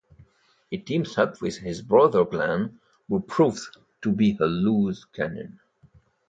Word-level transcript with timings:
He 0.71 0.79
teams 0.79 1.15
up 1.19 1.39
with 1.43 1.59
his 1.59 1.83
brother 1.83 2.25
Glenn, 2.25 2.79
who 3.07 3.19
proves 3.19 3.69
to 4.01 4.11
be 4.11 4.35
a 4.41 4.47
loose 4.47 5.05
cannon. 5.05 5.59